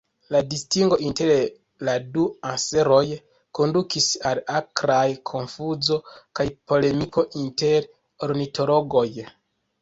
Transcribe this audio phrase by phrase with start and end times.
[0.33, 1.33] La distingo inter
[1.89, 3.03] la du anseroj
[3.59, 5.99] kondukis al akraj konfuzo
[6.41, 7.87] kaj polemiko inter
[8.31, 9.07] ornitologoj.